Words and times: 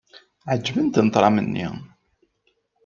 Ɛejbent-ten 0.51 1.07
tram-nni. 1.13 1.67